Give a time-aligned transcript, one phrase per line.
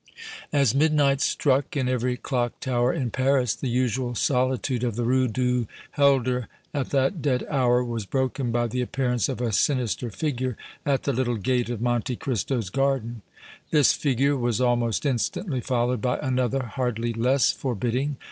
[0.51, 5.27] As midnight struck in every clock tower in Paris, the usual solitude of the Rue
[5.27, 10.57] du Helder at that dead hour was broken by the appearance of a sinister figure
[10.87, 13.21] at the little gate of Monte Cristo's garden.
[13.69, 18.17] This figure was almost instantly followed by another hardly less forbidding.